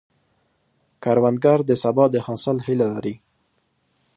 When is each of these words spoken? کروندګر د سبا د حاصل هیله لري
کروندګر 1.03 1.59
د 1.65 1.71
سبا 1.83 2.05
د 2.13 2.15
حاصل 2.25 2.57
هیله 2.65 2.85
لري 2.95 3.15